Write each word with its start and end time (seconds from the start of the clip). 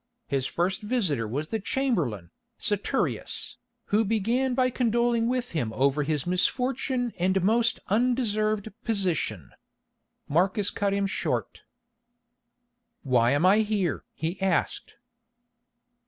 His 0.25 0.47
first 0.47 0.81
visitor 0.81 1.27
was 1.27 1.49
the 1.49 1.59
chamberlain, 1.59 2.31
Saturius, 2.57 3.57
who 3.93 4.03
began 4.03 4.55
by 4.55 4.71
condoling 4.71 5.27
with 5.27 5.51
him 5.51 5.71
over 5.73 6.01
his 6.01 6.25
misfortune 6.25 7.13
and 7.19 7.43
most 7.43 7.79
undeserved 7.85 8.73
position. 8.83 9.51
Marcus 10.27 10.71
cut 10.71 10.91
him 10.95 11.05
short. 11.05 11.61
"Why 13.03 13.29
am 13.29 13.45
I 13.45 13.59
here?" 13.59 14.03
he 14.15 14.41
asked. 14.41 14.95